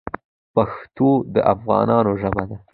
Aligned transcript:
پښتو 0.55 1.09
د 1.33 1.35
افغانانو 1.53 2.11
ژبه 2.21 2.43
ده. 2.49 2.57